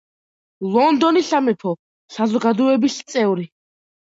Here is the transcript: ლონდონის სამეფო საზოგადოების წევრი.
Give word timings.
ლონდონის 0.75 1.29
სამეფო 1.33 1.75
საზოგადოების 2.17 2.99
წევრი. 3.15 3.47